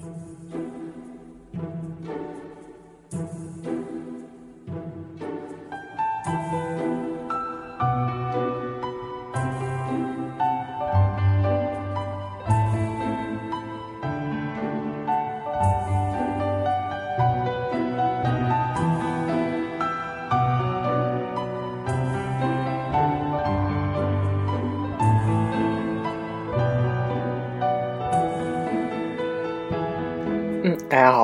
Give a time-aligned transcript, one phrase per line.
[0.00, 0.67] 大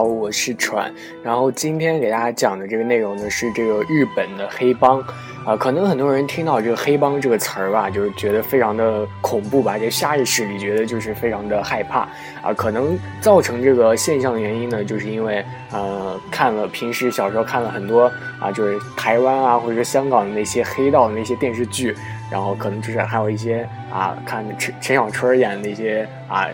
[0.05, 0.93] 我是川。
[1.23, 5.01] 然后今天给大家讲的这个内容呢，是这个日本的黑帮
[5.45, 5.57] 啊。
[5.57, 12.01] 可能很多人听到这个黑帮这个词儿吧，就是觉得非常的恐怖吧，就下意识里觉得就是非常的害怕
[12.43, 12.53] 啊。
[12.57, 18.11] 可能造成这个现象的原因呢，就是因为呃看了平时小时候看了很多
[18.41, 21.95] 啊，就是台湾啊或者说香港的那些黑道的那些电视剧，
[22.31, 26.47] 然后可能就是还有一些啊看陈陈小春演的那些啊。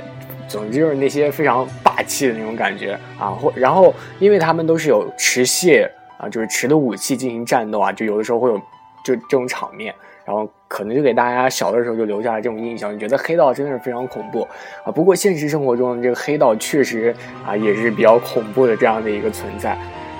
[0.50, 8.58] 总之就是那些非常霸气的那种感觉啊，或然后因为他们都是有持械啊，就是持的武器进行战斗啊，就有的时候会有
[9.04, 14.42] 就这种场面，然后可能就给大家小的时候就留下了这种印象，就觉得黑道真的是非常恐怖
[14.84, 14.90] 啊。
[14.90, 17.14] 不过现实生活中这个黑道确实
[17.46, 19.78] 啊也是比较恐怖的这样的一个存在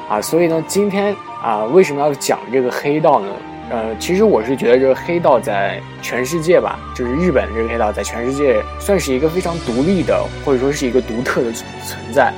[0.09, 3.29] 啊，所以呢，今天啊为什么要讲这个黑道呢？
[3.71, 12.33] 呃，其实我是觉得这个黑道在全世界吧，就是日本这个黑道在全世界算是一个非常独立的，或者说是一个独特的存在，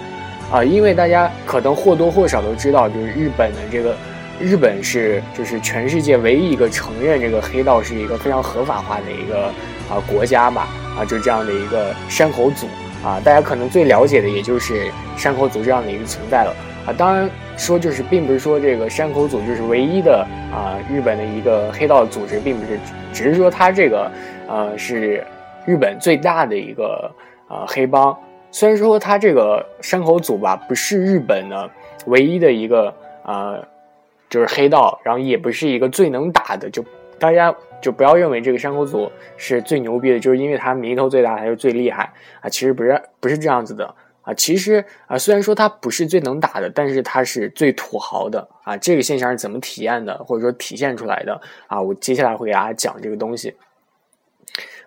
[0.52, 3.96] 啊，因为大家可能或多或少都知道，就是日本的这个
[4.38, 9.46] 日本是就是全世界唯一一个承认这个黑道是一个非常合法化的一个
[9.88, 12.66] 啊国家吧，啊，就这样的一个山口组
[13.02, 16.54] 啊，大家可能最了解的也就是山口组这样的一个存在了。
[16.84, 17.30] 啊，当然
[17.62, 22.76] 说就是，并不是说这个山口组就是唯一的啊，日本的一个黑道组织，并不是，
[23.12, 24.10] 只是说它这个
[24.48, 25.24] 呃是
[25.64, 27.08] 日本最大的一个
[27.48, 28.18] 呃黑帮。
[28.50, 31.70] 虽然说它这个山口组吧，不是日本的
[32.06, 32.92] 唯一的一个
[33.24, 33.64] 呃
[34.28, 36.84] 就是黑道，然后也不是一个最能打的，就
[37.16, 43.94] 大家就不要认为这个山口组是最牛逼的，就是因为它名头最大，它就最厉害啊，其实不是不是这样子的。
[44.22, 48.76] 啊，其实啊，虽然说他不是最能打的，但是他是最土豪的啊。
[48.76, 51.82] 这个现象是怎么体验的，或者说体现出来的啊？
[51.82, 53.54] 我接下来会给大家讲这个东西。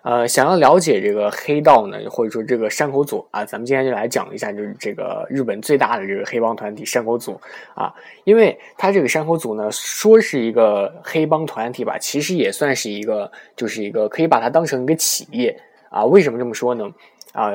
[0.02, 7.38] 呃，想要了解这个黑道呢，或者说这个山口组啊，咱们今天就来讲一下，就是这个日本最大的这个黑帮团体山口组
[7.74, 7.92] 啊。
[8.24, 15.60] 因为他这个山口组呢，说是一个黑帮团体吧，其实也算是一个，就是一个可以把它当成一个企业
[15.90, 16.04] 啊。
[16.04, 16.88] 为什么这么说呢？
[17.32, 17.52] 啊？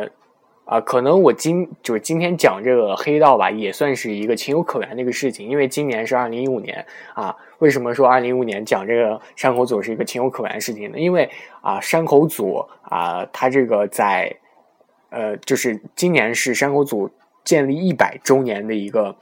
[0.64, 5.50] 啊，可能我今就是今天讲这个黑道吧，也算是一个情有可原的一个事情。
[5.50, 10.98] 因为今年是二零一五年啊，为什么说二零一五年讲这个山口组是一个情有可原的事情呢？
[10.98, 11.30] 因为
[11.62, 14.34] 啊，山口组啊，它这个在
[15.10, 17.10] 呃，就是今年是山口组
[17.44, 19.14] 建立一百周年的一个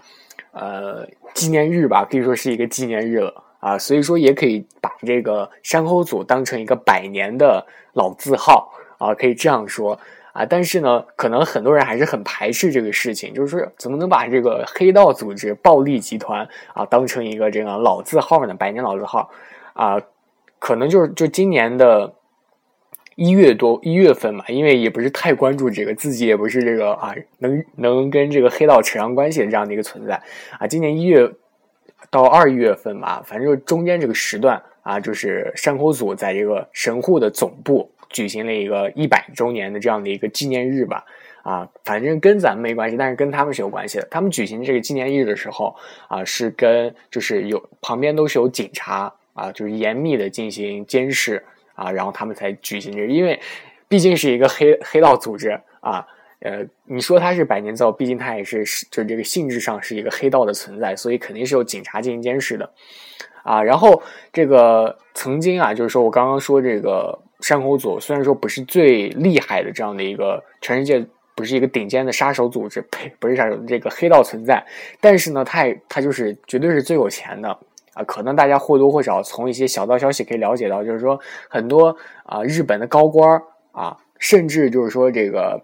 [0.52, 10.00] 呃纪念日吧，可以说是一个纪念日了啊，所以说也可以把这个山口组当成一个百年的老字号啊，可以这样说。
[10.31, 18.53] 啊，但是呢，可能很多人还是很排斥这个事情，就是说怎么能把这个黑道组织、暴力集团啊当成一个这个老字号呢？
[18.53, 19.31] 百年老字号
[19.73, 20.00] 啊，
[20.59, 22.13] 可能就是就今年的
[23.16, 30.22] 一月多一月份嘛，因为也不是太关注这个，自己也不是这个啊能能跟这个黑道扯上关系的这样的一个存在
[30.59, 30.67] 啊。
[30.67, 31.29] 今年一月
[32.11, 37.91] 到二月份吧，反正就中间这个时段啊，就是山口组在这个神户的总部。
[38.09, 41.06] 举行了一个一百周年的这样的一个纪念日吧，
[41.44, 44.08] 啊，反正跟咱们没关系，但是跟他们是有关系的。
[44.09, 45.75] 他们举行这个纪念日的时候，
[46.08, 51.44] 啊，是跟就是有旁边都是有警察啊，就是严密的进行监视
[51.75, 53.40] 啊，然后他们才举行这，因为
[53.88, 56.06] 毕竟是一个黑黑道组织啊，
[56.40, 62.72] 呃，你说他是百年造，毕竟他也是就是这个性质上是一个黑道的存在，所以肯定是有警察进行监视的，
[63.44, 64.02] 啊，然后
[64.34, 67.20] 这个曾经啊，就是说我刚刚说这个。
[67.42, 71.06] 山口组虽然说不是最厉害的这样的一个全世界
[71.36, 74.62] 不是一个顶尖的杀手组织，呸，不是杀手这个黑道存在，
[75.00, 77.50] 但是呢，他也他就是绝对是最有钱的
[77.94, 78.03] 啊！
[78.03, 81.18] 可能大家或多或少从一些小道消息可以了解到，就是说
[81.50, 85.64] 很多啊日本的高官啊，甚至就是说这个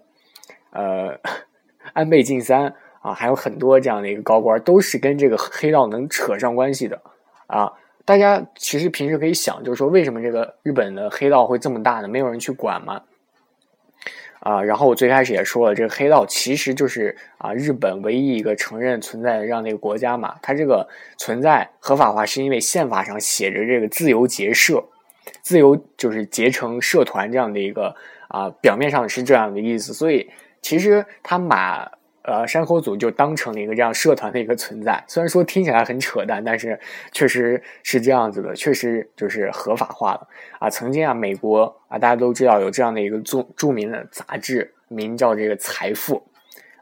[0.70, 1.14] 呃
[1.92, 7.02] 安倍晋三啊，还有很多这样的一个高官都是跟这个黑道能扯上关系的
[7.48, 7.70] 啊。
[8.06, 12.08] 大家其实平时可以想，就是说为什么这个日本的黑道会这么大呢？
[12.08, 13.02] 没有人去管吗？
[14.38, 20.36] 啊，然后我最开始也说了，这个黑道其实就是啊日本唯一一个承认存在的这样的一个国家嘛。
[20.40, 20.88] 它这个
[21.18, 24.84] 存在合法化，是因为宪法上写着这个自由结社，
[25.42, 27.92] 自由就是结成社团这样的一个
[28.28, 29.92] 啊，表面上是这样的意思。
[29.92, 30.30] 所以
[30.62, 31.90] 其实他把
[32.26, 35.02] 呃山口组就当成了一个这样社团的一个存在。
[35.06, 36.78] 虽然说听起来很扯淡，但是
[37.12, 40.28] 确实是这样子的，确实就是合法化了
[40.58, 40.68] 啊。
[40.68, 46.16] 曾经啊，美国啊，大家都知道有这样的一个著著名的杂志，名叫这个《财富》。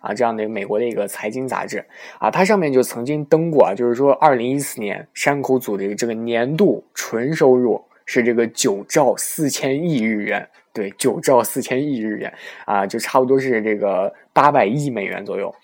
[0.00, 1.82] 啊，这样的美国的一个财经杂志
[2.18, 12.34] 啊，它上面就曾经登过啊，就是说，二零一四年山口组的这个年度纯收入是这个九兆四千亿日元，对，九兆四千亿日元
[12.66, 15.54] 啊，就差不多是这个八百亿美元左右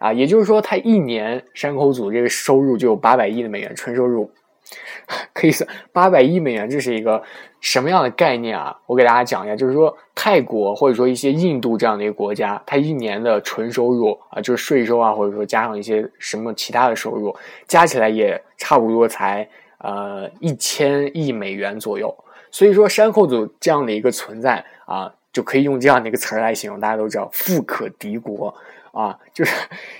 [0.00, 4.28] 啊，也就是说，它一年山口组这个收入就有八百亿的美元纯收入。
[5.32, 7.22] 可以算八百亿美元，这是一个
[7.60, 8.76] 什么样的概念啊？
[8.86, 17.32] 我给大家讲一下，就是说泰国或者说一些印度这样的一个国家，它一年的纯收入啊，就是税收啊，或者说加上一些什么其他的收入，
[17.68, 19.48] 加起来也差不多才
[19.78, 22.12] 呃一千亿美元左右。
[22.56, 26.80] 所以说山口组这样的一个存在啊，就可以用这样的一个词儿来形容。
[26.80, 28.54] 大家都知道富可敌国
[28.92, 29.54] 啊， 就是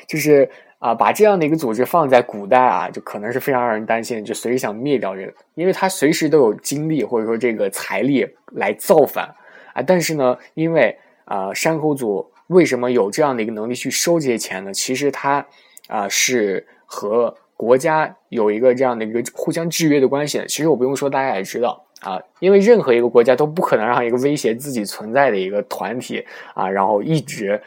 [0.09, 0.49] 就是。
[0.79, 9.35] 啊，把这样的一个组织放在古代啊，就可能是非常让人担心，就随时想灭掉这个，因为他随时都有精力或者说这个财力来造反
[9.73, 9.83] 啊。
[9.83, 10.95] 但是呢，因为
[11.25, 14.73] 啊，山口组为什么有这样的一个能力去收这些钱呢？
[14.73, 15.45] 其实他
[15.89, 20.45] 啊是和国家有一个这样的一个互相制约的关系。
[20.49, 26.25] 其实我不用说，大家也知道啊，因为任何一个国家都不可能让一个威胁自己存在的一个团体
[26.55, 27.61] 啊，然后一直。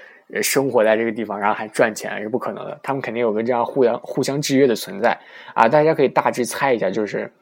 [0.44, 2.80] 生活在这个地方，然后还赚钱是不可能的。
[2.84, 5.18] 他们肯定有个这样互相互相制约的存在
[5.56, 5.68] 啊！
[5.68, 7.34] 大家可以大致猜一下，就是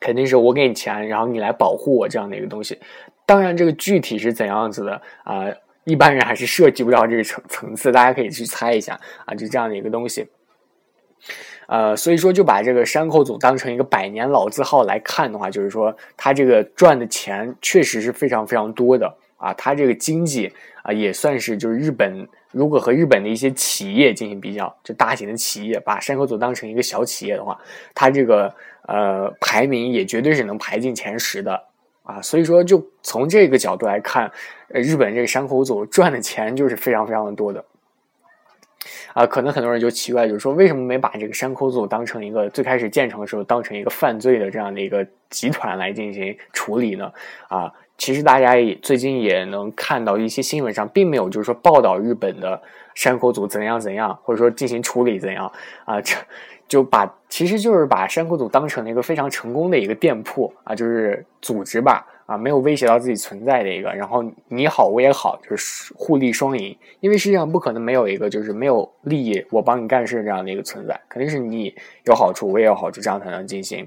[0.00, 2.76] 肯定是我给你钱，然后你来保护我这样的一个东西。
[3.24, 5.46] 当然，这个具体是怎样子的啊？
[5.84, 10.26] 一般人还是涉及不到这个层层次，大家可以去猜一下啊，就这样的一个东西。
[11.70, 19.14] 呃，所以说就把这个山口组当成一个百年老字号来看的话，就是说他这个赚的钱确实是非常非常多的。
[19.40, 20.52] 啊，它这个经济
[20.82, 27.58] 啊，也算是就是日本，如果和日本的一些企业进行比较，就大型的企业把山口组当成一个小企业的话，
[27.94, 28.54] 它这个
[28.86, 31.58] 呃排名也绝对是能排进前十的
[32.02, 32.20] 啊。
[32.20, 34.30] 所以说，就从这个角度来看，
[34.74, 37.64] 呃，日本这个山口组赚的钱就是非常非常的多的
[39.14, 39.26] 啊。
[39.26, 47.12] 可能很多人就奇怪，就是说为什么没把这个山口组当成一个最开始建成的时候当成一个犯罪的这样的一个集团来进行处理呢？
[47.48, 47.72] 啊？
[47.98, 52.58] 其实大家也最近也能看到一些新闻上，并没有就是说报道日本的
[52.94, 55.52] 山口组怎样怎样，或者说进行处理怎样
[55.84, 56.16] 啊，这
[56.66, 71.74] 就把其实就是把山口组当成了一个非常成功的一个店铺啊，就是组织吧啊，没有威胁到自己存在的一个，然后你好我也好，就是互利双赢，因为世界上不可能没有一个就是没有利益我帮你干事这样的一个存在，肯定是你
[72.06, 73.84] 有好处我也有好处，这样才能进行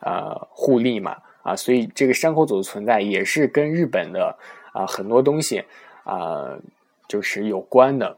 [0.00, 1.14] 呃互利嘛。
[1.42, 4.34] 啊，所以这个山口组的存在也是跟日本的
[4.72, 5.62] 啊很多东西
[6.04, 6.56] 啊
[7.06, 8.16] 就是有关的。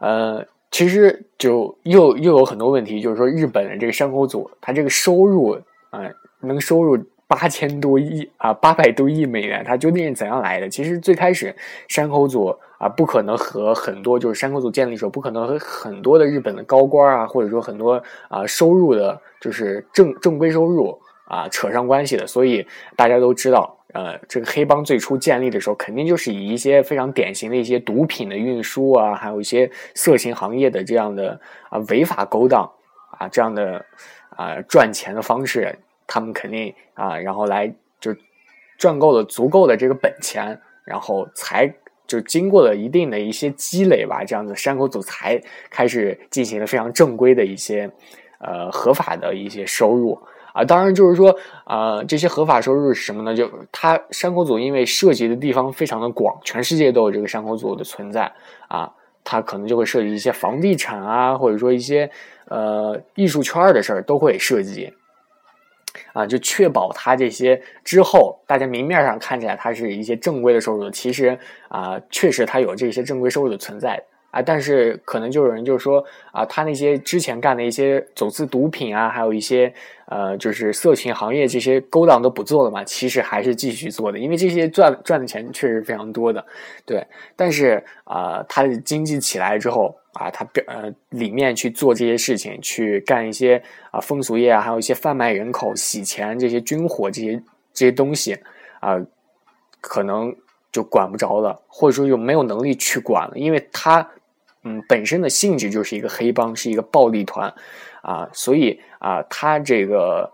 [0.00, 5.58] 呃，其实就又又有很多问题，就是说日本的这个山口组，它这个收入
[5.88, 6.02] 啊
[6.40, 10.68] 能收入八千多亿啊八百多亿美元，它究竟是怎样来的？
[10.68, 11.54] 其实最开始
[11.86, 20.98] 山口组啊不可能和很多就是山口组建立的时候不可能和很多的日本的高官啊或者说很多啊收入的就是正正规收入。
[21.30, 22.66] 啊，扯上关系的，所以
[22.96, 31.38] 大家都知道，呃，这个黑帮最初建立的时候，肯定就是以一些非常典型的一些毒品的运输啊，还有一些色情行业的这样的
[31.68, 32.62] 啊违法勾当
[33.18, 33.84] 啊这样的
[34.30, 38.12] 啊赚钱的方式，他们肯定啊，然后来就
[38.76, 41.72] 赚够了足够的这个本钱，然后才
[42.08, 47.88] 就经过了一定的一些积累吧，这样子山口组才开始进行了非常正规的一些
[48.40, 50.18] 呃合法的一些收入。
[50.54, 51.32] 啊，当然就是说，
[51.64, 53.36] 啊，这些合法收入是什么呢？
[53.36, 58.32] 就它山口组因为涉及的地方非常的广，全世界都有这个山口组的存在
[58.66, 58.90] 啊，
[59.22, 62.10] 它可能就会涉及一些房地产啊，或者说一些
[62.46, 64.92] 呃艺术圈的事儿都会涉及，
[66.12, 71.38] 啊，就确保它这些之后，大家明面上看起来它是一些正规的收入，其实
[71.68, 74.02] 啊，确实它有这些正规收入的存在。
[74.30, 79.72] 啊，但是可能就有人就说啊，他那些之前干的一些走私毒品啊，还有一些
[80.04, 86.44] 呃，就是色情行业这些勾当都不做了嘛，其实还是继续做的，因为这些赚赚的钱确实非常多的，
[86.84, 87.06] 对。
[87.36, 97.42] 但是啊，他的经济起来之后啊，他表呃里面去做这些事情，去干一些啊风俗业啊，还有一些贩卖人口、洗钱这些军火这些
[97.72, 98.36] 这些东西
[98.80, 99.00] 啊，
[99.80, 100.34] 可能
[100.70, 104.06] 就管不着了，或者说就没有能力去管了，因为他。
[104.64, 107.52] 嗯，本身的性质就是一个黑帮，是一个暴力团，
[108.02, 110.30] 啊，所以啊，他这个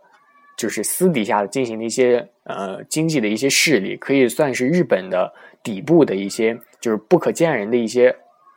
[0.56, 8.16] 就是私底下进行的一些呃经济的一些势力，可以算是日本的底部的一些就是不可见人的一些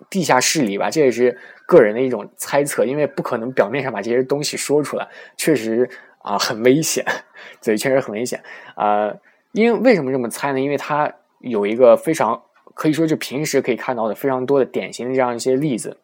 [0.10, 7.04] 地下势力吧，这也是个人的一种猜测，因为不可能表面上把这些东西说出来，确实啊很危险，
[7.64, 8.42] 对，确实很危险
[8.76, 9.14] 啊。
[9.54, 10.60] 因为为什么这么猜呢？
[10.60, 12.40] 因为他有一个非常
[12.78, 15.98] 可以说就平时可以看到的非常多的典型的这样一些例子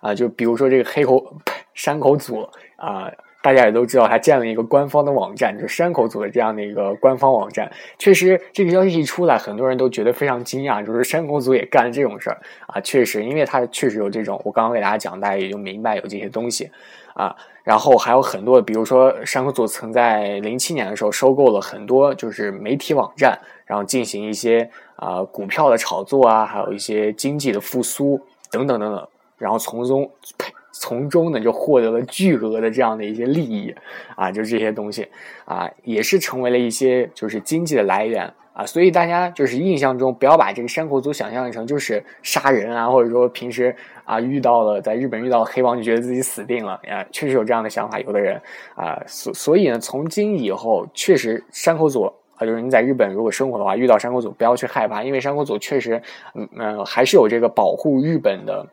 [0.00, 1.36] 啊，就比如说这个黑口
[1.74, 3.12] 山口组啊。
[3.42, 7.72] 大家也都知道，他建了一个官方的网站，就是山口组的这样的一个官方网站。
[7.98, 12.78] 确实，这个消息一出来，很多人都觉得非常惊讶，就是山口组也干了这种事儿啊！
[12.82, 16.70] 确实，因为他确实有这种，我刚刚给大家讲，大家也就明白有这些东西
[17.14, 17.34] 啊。
[17.62, 30.52] 然后还有很多，比如说山口组曾在零七年的时候收购了很多就是媒体网站，然后进行一些啊股票的炒作啊，还有一些经济的复苏等等等等，然后从中呸。
[30.72, 33.74] 从中呢，就获得了巨额的这样的一些利益，
[34.14, 35.06] 啊，就这些东西，
[35.44, 43.74] 啊，也是成为了一些就是经济的来源啊，所以大家就是印象中不要把这个山口组想象成就是杀人啊，或者说平时
[44.04, 48.40] 啊遇到了在日本遇到黑帮就觉得自己死定了，啊，确实有这样的想法，有的人
[48.74, 52.02] 啊，所所以呢，从今以后确实山口组
[52.36, 56.02] 啊，就是你在日本如果生活的话，遇到山口组不要去害怕，因为山口组确实
[56.34, 58.66] 嗯嗯还是有这个保护日本的。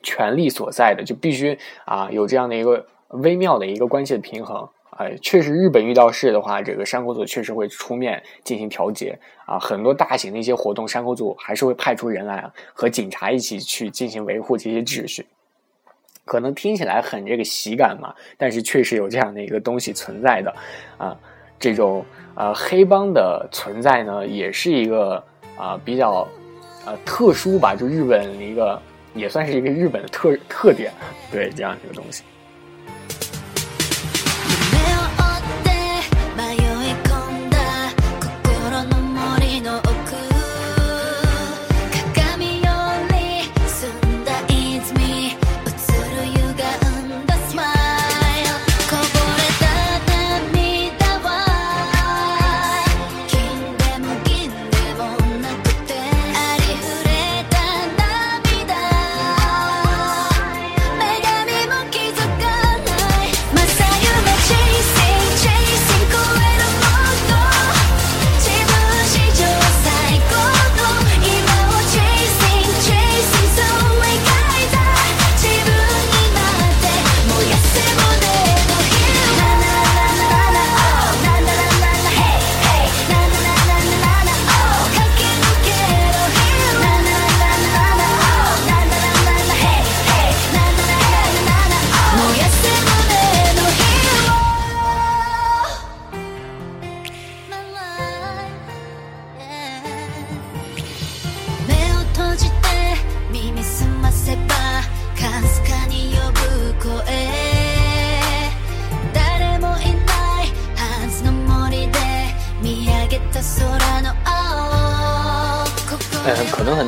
[0.00, 4.66] 权力所在的就必须啊有这样的一个微妙的一个关系的平衡，
[4.98, 15.24] 哎，确实日本遇到事的话，这个山口组确实会出面进行调节啊，很多大型的一些活动，山口组还是会派出人来和警察一起去进行维护这些秩序。
[16.24, 20.54] 可能听起来很这个喜感嘛，但是确实有这样的一个东西存在的
[20.98, 21.16] 啊，
[21.58, 25.24] 这种呃黑帮的存在呢，也是一个
[25.56, 26.26] 啊比较
[26.84, 28.80] 呃特殊吧，就日本一个。
[29.14, 30.92] 也算是一个日本的特特点，
[31.32, 32.22] 对这样一个东西。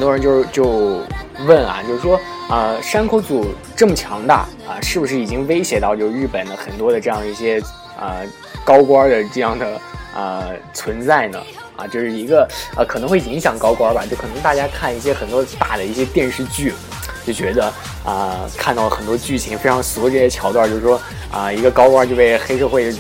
[0.01, 1.03] 很多人就就
[1.47, 7.61] 问啊，就是说啊，山口组这么强大啊，是不是已经威胁到就日本的很多的这样一些
[7.99, 8.17] 啊
[8.65, 9.79] 高官的这样的
[10.15, 11.39] 啊存在呢？
[11.77, 16.73] 啊，就是一个啊可能会影响高官吧，就可能大家看一些很多大的一些电视剧，
[17.27, 17.71] 就觉得
[18.03, 20.99] 啊看到很多剧情非常俗这些桥段，就是说
[21.31, 22.91] 啊一个高官就被黑社会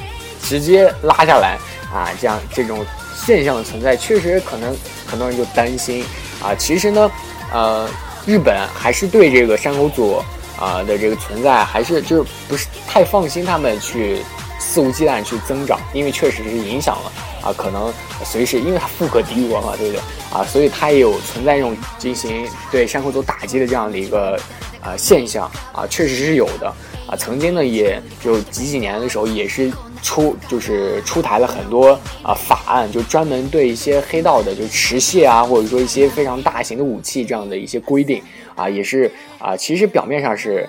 [0.42, 1.56] 直接拉下来
[1.94, 2.84] 啊，这样这种
[3.16, 4.76] 现象的存在，确实可能
[5.06, 6.04] 很多人就担心。
[6.42, 7.10] 啊，其实呢，
[7.52, 7.88] 呃，
[8.26, 10.22] 日本还是对这个山口组
[10.58, 14.22] 啊的这个存在，还是就是不是太放心他们去
[14.58, 17.92] 肆无忌惮去增长，因为确实是影响了啊，可能
[18.24, 20.00] 随时因为它富可敌国嘛，对不对
[20.32, 20.44] 啊？
[20.44, 24.40] 所以它也有存在这种进行对山口组打击的这样的一个
[24.80, 26.66] 啊现象啊，确实是有的
[27.06, 27.16] 啊。
[27.16, 29.70] 曾经呢，也就几几年的时候也是。
[30.02, 38.22] 出就是出台了很多啊法案，就专门对一些黑道的就持械啊，或者说一些非常大型的武器这样的一些规定
[38.54, 40.68] 啊，也是啊，其实表面上是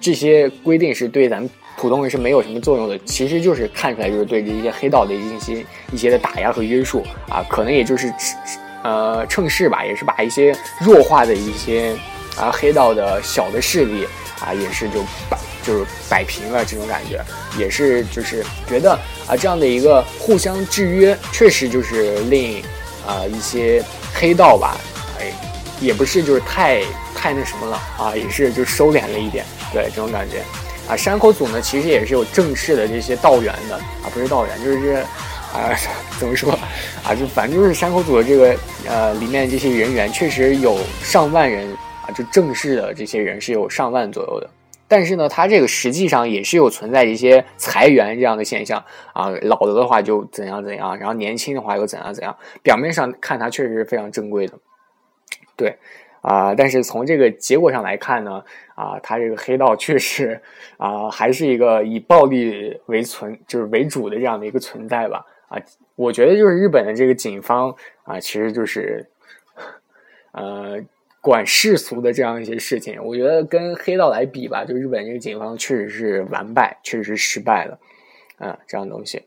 [0.00, 8.12] 这些规定是对咱们普通人是没有什么作用的，其实就是看出来就是对这些黑道的一些一些的打压和约束啊，可能也就是
[8.82, 11.96] 呃趁势吧，也是把一些弱化的一些
[12.36, 14.06] 啊黑道的小的势力
[14.40, 15.00] 啊，也是就。
[15.68, 17.22] 就是摆平了这种感觉，
[17.58, 18.92] 也是就是觉得
[19.26, 22.62] 啊，这样的一个互相制约，确实就是令
[23.06, 23.84] 啊一些
[24.14, 24.78] 黑道吧，
[25.20, 25.30] 哎，
[25.78, 26.80] 也不是就是太
[27.14, 29.44] 太那什么了啊，也是就收敛了一点，
[29.74, 30.42] 对这种感觉
[30.90, 30.96] 啊。
[30.96, 35.02] 山口组呢，其实也是有正式的这些道员的啊，不是道员，就是这
[35.52, 35.78] 啊
[36.18, 36.58] 怎么说
[37.04, 38.56] 啊，就反正就是山口组的这个
[38.88, 41.70] 呃里面这些人员，确实有上万人
[42.06, 44.48] 啊，就正式的这些人是有上万左右的。
[44.88, 52.34] 但是呢，它这个实际上也是有存在一些裁员这样的现象啊，老了的话就怎样怎样，然后年轻的话又怎样怎样。
[52.62, 54.54] 表面上看它确实是非常正规的，
[55.54, 55.76] 对
[56.22, 58.42] 啊，但是从这个结果上来看呢，
[58.74, 60.40] 啊，它这个黑道确实
[60.78, 65.24] 啊，还是一个以暴力为存就是为主的这样的一个存在吧。
[65.48, 65.58] 啊，
[65.96, 69.06] 我觉得就是日本的这个警方啊，其实就是
[70.32, 70.80] 呃。
[71.28, 77.78] 管世俗的这样一些事情，我觉得跟黑道来比吧，就日本这个警方确实是完败，确实是失败了，
[78.38, 79.22] 啊，这样东西，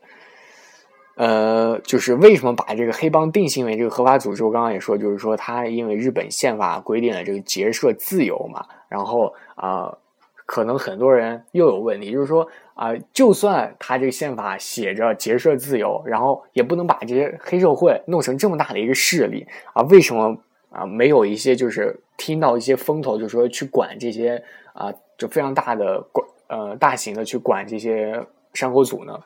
[1.14, 4.42] 呃，就是为什么把这个黑帮定性为这个合法组织？
[4.42, 9.96] 我刚刚也说，就是说他因为日本宪法规定了这个结社自由嘛，然后啊，
[10.44, 20.36] 可能很多人又有问题，就是说啊，就算他这个宪法写着结社自由，然后也不能把这些黑社会弄成这么大的一个势力啊，为什么？
[20.72, 28.24] 啊，没有一些就是听到一些风头，就是说去管这些啊，就非常大的管呃大型的去管这些
[28.54, 29.20] 山口组呢。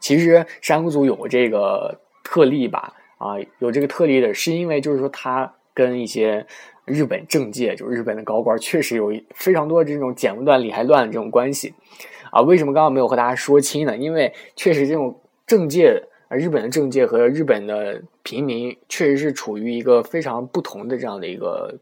[0.00, 6.44] 其实山口组有这个特例吧，啊，有这个特例的是因为就是说他跟一些
[6.84, 11.72] 日本政界，就是日本的高官，确实有非常多这种剪不断理还乱的这种关系
[12.32, 12.42] 啊。
[12.42, 13.96] 为什么刚刚没有和大家说清呢？
[13.96, 16.02] 因为确实这种政界。
[16.32, 21.74] 而日本的政界和日本的平民确实是处于一个非常不同的这样的一个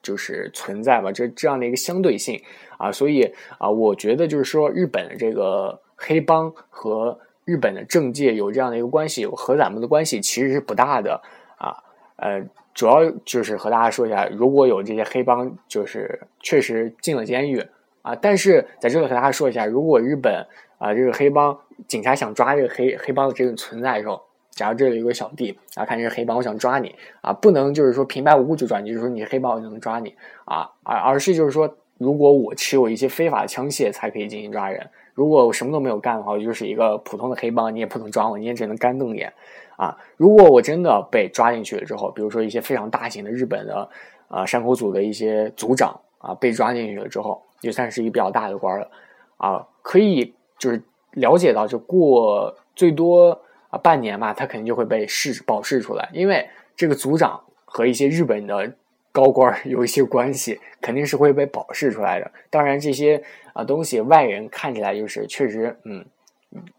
[0.00, 2.40] 就是存在吧，这这样的一个相对性
[2.76, 3.24] 啊，所以
[3.58, 11.20] 啊，我觉得就是说，日本的这个黑帮和日本的政界有这样的一个关系，和咱们的关系其实是不大的
[11.56, 11.74] 啊。
[12.18, 12.40] 呃，
[12.72, 17.66] 主要就是和大家说一下，如果有这些黑帮，就是确实进了监狱
[18.02, 20.46] 啊，但是在这里和大家说一下，如果日本
[20.78, 21.58] 啊这个黑帮。
[21.86, 24.20] 警察想抓这个黑黑帮的这个存在的时候，
[24.50, 39.32] 假如这里有个小弟啊，看这是黑帮，我想抓你啊，不能就是说平白无故就抓你，就是说你是黑帮我就能抓你啊，而而是就是说，如果我持有一些非法枪械才可以进行抓人，如果我什么都没有干的话，我就是一个普通的黑帮，你也不能抓我，你也只能干瞪眼
[39.76, 39.96] 啊。
[40.16, 43.88] 如果我真的被抓进去了之后，比如说一些非常大型的日本的
[44.26, 48.90] 啊山口组的一些组长啊被抓进去了之后，就算是一个比较大的官了
[49.36, 50.82] 啊，可以就是。
[51.18, 58.72] 了解到，就过最多啊半年吧，他肯定就会被释保释出来，因为这个组长和一些日本的
[59.10, 62.30] 高官 有一些关系，肯定是会被保释出来的。
[62.50, 66.04] 当然，这些啊东西外人看起来就是确实，嗯，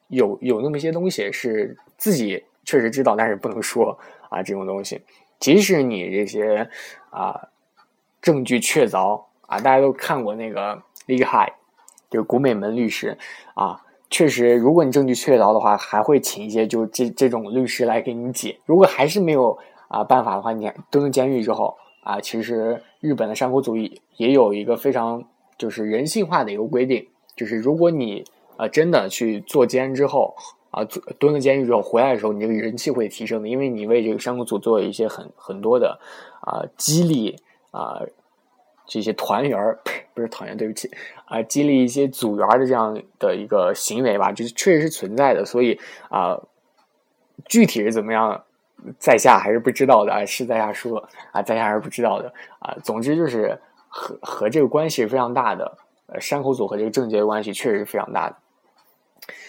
[0.08, 3.98] 有有那么一些东西是自己确实知道，但是不能说
[4.30, 5.02] 啊这种东西。
[5.40, 6.70] 即使你这些
[7.10, 7.50] 啊
[8.22, 11.54] 证据确凿啊，大家都看过那个厉害，
[12.10, 13.18] 就是古美门律师
[13.54, 13.82] 啊。
[14.10, 18.60] 确实，如果你证据确凿的话，还会请一些就这这种律师来给你解。
[18.66, 25.24] 如果还是没有啊办法的话，你蹲了监狱之后啊，其实日本的山口组也有一个非常
[25.60, 28.24] 就是人性化的一个规定，就是如果你
[28.58, 30.36] 啊真的去坐监之后
[30.72, 30.84] 啊
[31.20, 36.00] 蹲了监狱之后回来的时候，你这个人气会提升的，因为你为这个山口组做了一些很很多的
[36.42, 37.36] 啊激励
[37.72, 38.02] 啊。
[38.90, 39.78] 这些团员儿
[40.16, 40.90] 不是团员，对不起
[41.26, 45.46] 啊，激励一些组员的这样的一个行为吧，就是确实是存在的。
[45.46, 46.42] 所以啊，
[47.46, 48.44] 具体是怎么样，
[48.98, 52.76] 在下还是不知道的啊，是在下说啊，在下还是不知道的啊。
[52.84, 58.36] 总之就是和和这个关系是非常大的，呃，山口组和这个政界的关系确实是非常大的。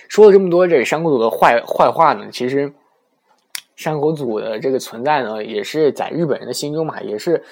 [0.08, 2.70] 说了这么多这个山口组的坏坏话呢，其实
[3.74, 7.42] 山口组的这个存在呢，也是在日本人的心中嘛，也是。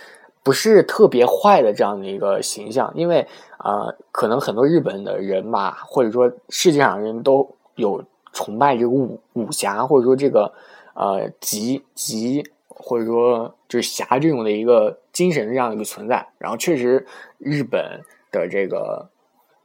[0.48, 3.26] 不是特别坏的这样的一个形象，因为
[3.58, 10.50] 啊，可能很多日本的人吧，或者说世界上人都有崇拜这个武武侠，或者说这个
[10.94, 16.26] 呃吉吉，或者说就是侠这种的一个精神的这样的一个存在。
[16.38, 17.06] 然后确实，
[17.36, 18.00] 日本
[18.32, 19.06] 的这个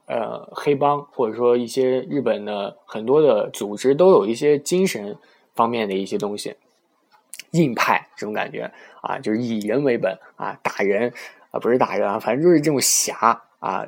[0.04, 5.16] 呃黑帮，或者说一些日本的很多的组织，都有一些精神
[5.54, 6.56] 方面的一些东西。
[7.52, 8.70] 硬派这种感觉
[9.02, 11.12] 啊，就是以人为本啊，打人
[11.50, 13.86] 啊，不是打人啊，反正就是这种侠啊。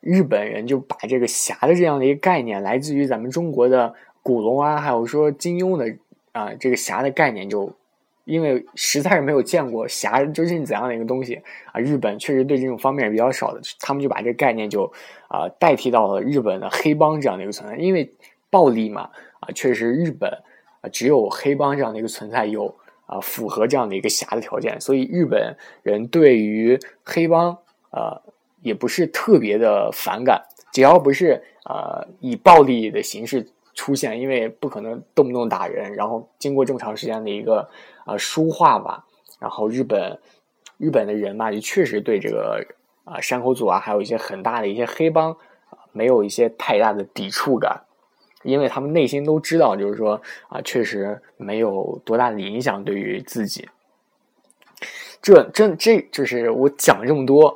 [0.00, 5.92] 日本人就把这个侠的这样的一个概念，来自于咱们中国的古龙啊，还有说金庸的
[6.30, 7.72] 啊，这个侠的概念，就
[8.24, 11.80] 因为实在是没有见过侠究竟怎样的一个东西啊。
[11.80, 14.84] 日本确实对这种方面比较少的，他们就把这个概念就
[15.26, 18.14] 啊代替到了日本的黑帮这样的一个存在，因为
[18.50, 20.30] 暴力嘛啊，确实日本
[20.80, 22.72] 啊只有黑帮这样的一个存在有。
[23.08, 27.56] 啊，符合这样的一个侠的条件，所以日本人对于黑帮
[27.90, 28.20] 啊
[28.60, 37.66] 也不是特别的反感，只要不是啊以暴力的形式出现，因为不可能动不动打人，然后经过这么长时间的一个
[38.04, 39.06] 啊书化吧，
[39.40, 40.20] 然后日本
[40.76, 42.62] 日本的人嘛，也确实对这个
[43.04, 45.34] 啊山口组啊，还有一些很大的一些黑帮，
[45.92, 47.84] 没有一些太大的抵触感，
[48.42, 53.68] 因为他们内心都知道，就是说啊，确实没有多大的影响对于自己。
[55.20, 57.54] 这这这就是我讲这么多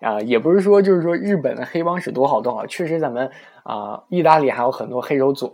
[0.00, 3.30] 啊，也不是说就是说日本的黑帮是多好多好，确实咱们
[3.62, 5.52] 啊，意大利还有很多黑手组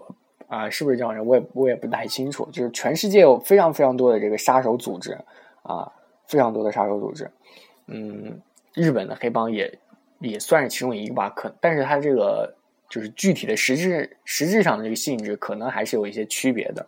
[0.49, 1.25] 啊，是不是这样人？
[1.25, 5.19] 我也我也不太清楚，就是全世界有非常非常多的这个杀手组织
[5.63, 5.93] 啊。
[6.27, 7.29] 非常多的杀手组织，
[7.89, 8.41] 嗯，
[8.73, 9.81] 日本的黑帮也
[10.21, 11.29] 也算是其中一个吧。
[11.29, 12.55] 可，但是它这个
[12.91, 16.87] 就是具体的实质实质上的这个性质，可能还是有一些区别的，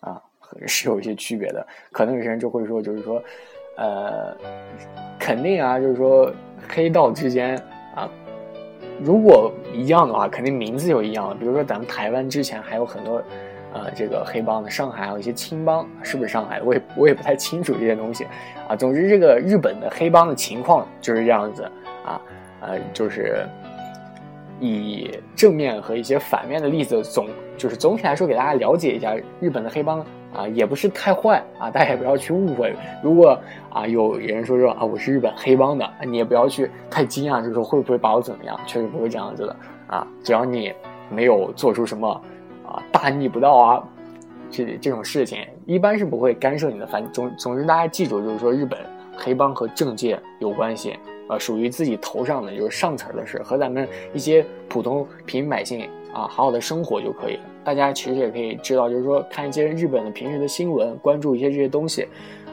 [0.00, 0.20] 啊，
[0.66, 1.66] 是有一些区别的。
[1.90, 3.22] 可能有些人就会说，就是说，
[3.76, 4.36] 呃，
[5.18, 6.30] 肯定啊，就是说
[6.68, 7.56] 黑道之间
[7.94, 8.10] 啊，
[9.00, 11.34] 如果一样的话，肯定名字就一样了。
[11.34, 13.22] 比如说咱们台湾之前还有很多。
[13.72, 16.62] 呃，这个黑帮的上海还有一些青帮，是不是上海？
[16.62, 18.24] 我也我也不太清楚这些东西
[18.66, 18.74] 啊。
[18.74, 21.70] 总之，这个日本的黑帮的情况就是这样子
[22.02, 22.18] 啊，
[22.62, 23.46] 呃，就是
[24.60, 30.00] 以正面和一些反面的例子总就是总体来说给大家了解一下日本的黑帮
[30.34, 32.74] 啊，也不是太坏啊，大家也不要去误会。
[33.02, 33.38] 如果
[33.70, 38.58] 啊有人说说啊我是日本黑帮的，你也不要去太惊讶，就是说会不会把我怎么样？
[38.66, 40.72] 确实不会这样子的啊，只要你
[41.10, 42.20] 没有做出什么。
[42.68, 43.84] 啊，大逆不道啊，
[44.50, 46.84] 这这种事情一般是不会干涉你的。
[46.84, 48.76] 反总总之，大家记住，就是说日本
[49.16, 57.42] 黑帮和政界有关系，呃，属于自己头上的就是上层的事，和咱们一些普通平民百姓啊，好好的生活就可以了。
[57.64, 62.06] 大家其实也可以知道，就是说看一些日本的平时的新闻，关注一些这些东西，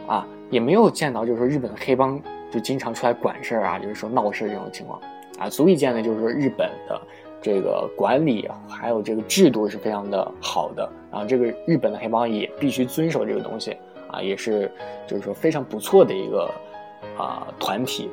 [0.08, 2.20] 啊，也没有见到就是说日本的黑帮
[2.52, 5.00] 就经常出来管事儿啊，就是说闹事这种情况
[5.38, 7.02] 啊，足以见的就是说日本的。
[7.46, 13.76] 这个管理还有这个制度是非常的好的，然后这个日本的黑帮也必须遵守这个东西
[14.10, 14.72] 啊，也是
[15.06, 16.50] 就是说非常不错的一个
[17.18, 18.10] 啊团体，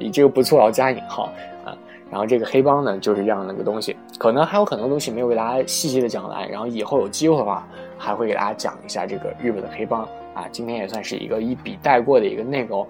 [0.00, 1.30] 你这个不错要加引号
[1.64, 1.76] 啊。
[2.10, 7.64] 然后这个黑帮呢就是这样的一个东西，可能还有很多东西没有给大家细细的讲完，然后以后有机会的话
[7.96, 10.02] 还会给大家讲一下这个日本的黑帮
[10.34, 10.46] 啊。
[10.50, 12.84] 今天也算是一个一笔带过的一个内容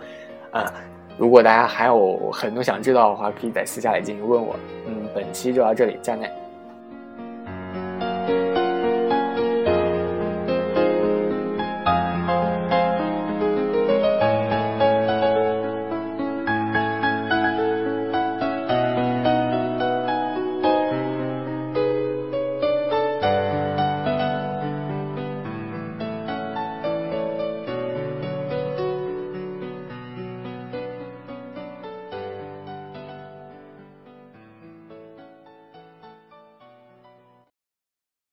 [0.52, 0.72] 啊。
[1.18, 4.56] 如果大家还有很多想知道的话，可以在私下里进行问我。
[4.86, 6.39] 嗯，本期就到这里，再见。